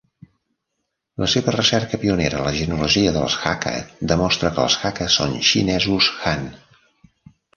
[1.23, 3.73] La seva recerca pionera a la genealogia dels Hakka
[4.13, 6.49] demostra que els Hakka són xinesos Han.